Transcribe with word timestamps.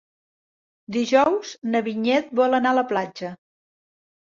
Dijous 0.95 1.51
na 1.75 1.83
Vinyet 1.89 2.33
vol 2.41 2.59
anar 2.63 2.73
a 2.75 2.81
la 2.81 2.87
platja. 2.95 3.33